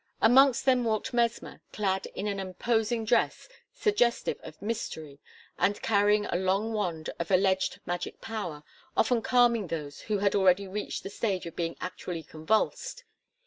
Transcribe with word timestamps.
Amongst 0.19 0.65
them 0.65 0.83
walked 0.83 1.13
Mesmer, 1.13 1.61
clad 1.71 2.07
in 2.15 2.25
an 2.25 2.39
imposing 2.39 3.05
dress 3.05 3.47
suggestive 3.71 4.39
of 4.41 4.59
mystery 4.59 5.19
and 5.59 5.79
carrying 5.83 6.25
a 6.25 6.37
long 6.37 6.73
wand 6.73 7.11
of 7.19 7.29
alleged 7.29 7.79
magic 7.85 8.19
power; 8.19 8.63
often 8.97 9.21
calming 9.21 9.67
those 9.67 9.99
who 10.09 10.17
had 10.17 10.33
already 10.33 10.67
reached 10.67 11.03
the 11.03 11.11
stage 11.11 11.45
of 11.45 11.55
being 11.55 11.75
actually 11.79 12.23
convulsed. 12.23 13.03